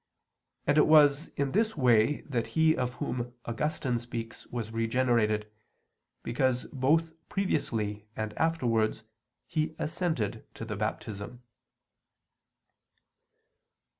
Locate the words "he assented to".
9.45-10.65